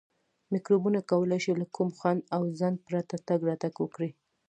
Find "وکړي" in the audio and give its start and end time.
3.79-4.09